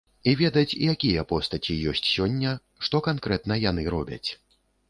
[0.29, 2.57] І ведаць, якія постаці ёсць сёння,
[2.87, 4.27] што канкрэтна яны робяць.